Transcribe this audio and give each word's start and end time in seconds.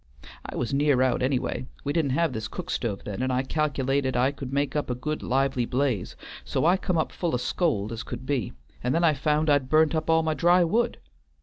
I 0.43 0.55
was 0.55 0.73
near 0.73 1.03
out 1.03 1.21
anyway. 1.21 1.67
We 1.83 1.93
didn't 1.93 2.13
have 2.17 2.33
this 2.33 2.47
cook 2.47 2.71
stove 2.71 3.03
then, 3.05 3.21
and 3.21 3.31
I 3.31 3.43
cal'lated 3.43 4.15
I 4.15 4.31
could 4.31 4.51
make 4.51 4.75
up 4.75 4.89
a 4.89 4.95
good 4.95 5.21
lively 5.21 5.65
blaze, 5.67 6.15
so 6.43 6.65
I 6.65 6.75
come 6.75 6.97
up 6.97 7.11
full 7.11 7.35
o' 7.35 7.37
scold 7.37 7.91
as 7.91 8.01
I 8.01 8.09
could 8.09 8.25
be, 8.25 8.53
and 8.83 8.95
then 8.95 9.03
I 9.03 9.13
found 9.13 9.47
I'd 9.47 9.69
burnt 9.69 9.93
up 9.93 10.09
all 10.09 10.23
my 10.23 10.33
dry 10.33 10.63
wood. 10.63 10.97